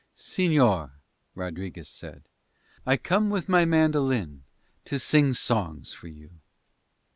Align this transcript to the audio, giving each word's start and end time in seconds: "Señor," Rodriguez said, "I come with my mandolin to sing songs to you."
"Señor," 0.17 0.93
Rodriguez 1.35 1.87
said, 1.87 2.23
"I 2.87 2.97
come 2.97 3.29
with 3.29 3.47
my 3.47 3.65
mandolin 3.65 4.45
to 4.85 4.97
sing 4.97 5.35
songs 5.35 5.95
to 6.01 6.07
you." 6.07 6.31